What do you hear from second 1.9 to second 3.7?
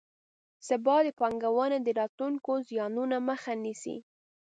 راتلونکو زیانونو مخه